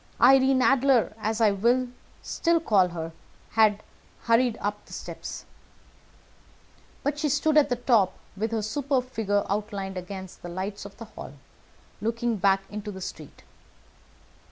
Irene 0.19 0.63
Adler, 0.63 1.13
as 1.19 1.39
I 1.39 1.51
will 1.51 1.87
still 2.23 2.59
call 2.59 2.87
her, 2.87 3.11
had 3.51 3.83
hurried 4.23 4.57
up 4.59 4.83
the 4.87 4.93
steps; 4.93 5.45
but 7.03 7.19
she 7.19 7.29
stood 7.29 7.55
at 7.55 7.69
the 7.69 7.75
top, 7.75 8.17
with 8.35 8.51
her 8.51 8.63
superb 8.63 9.11
figure 9.11 9.45
outlined 9.47 9.97
against 9.97 10.41
the 10.41 10.49
lights 10.49 10.85
of 10.85 10.97
the 10.97 11.05
hall, 11.05 11.33
looking 12.01 12.37
back 12.37 12.63
into 12.67 12.89
the 12.91 12.99
street. 12.99 13.43